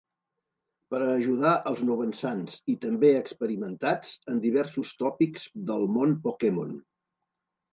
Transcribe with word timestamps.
Per 0.93 1.01
a 1.07 1.09
ajudar 1.17 1.51
als 1.71 1.83
novençans 1.89 2.57
i, 2.73 2.75
també 2.87 3.11
experimentats, 3.17 4.15
en 4.35 4.41
diversos 4.47 4.95
tòpics 5.05 5.47
del 5.69 5.87
món 5.99 6.17
pokémon. 6.25 6.75